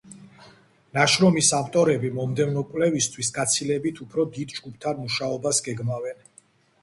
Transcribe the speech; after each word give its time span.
ნაშრომის 0.97 1.49
ავტორები 1.57 2.09
მომდევნო 2.15 2.63
კვლევისთვის 2.71 3.29
გაცილებით 3.35 4.01
უფრო 4.05 4.25
დიდ 4.39 4.57
ჯგუფთან 4.61 5.03
მუშაობას 5.05 5.61
გეგმავენ. 5.69 6.27